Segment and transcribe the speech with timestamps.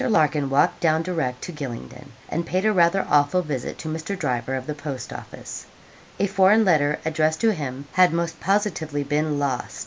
[0.09, 4.17] Larkin walked down direct to Gylingden, and paid a rather awful visit to Mr.
[4.17, 5.67] Driver, of the post office.
[6.19, 9.79] A foreign letter, addressed to him, had most positively been lost.